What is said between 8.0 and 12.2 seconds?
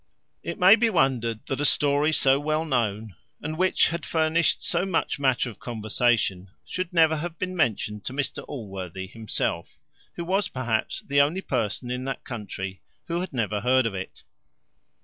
to Mr Allworthy himself, who was perhaps the only person in